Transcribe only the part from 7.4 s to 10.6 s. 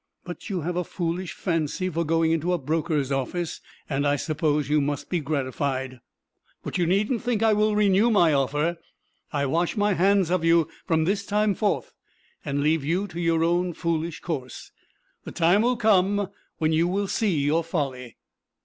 I will renew my offer. I wash my hands of